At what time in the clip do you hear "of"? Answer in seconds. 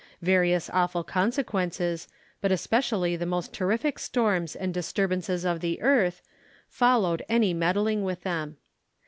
5.45-5.59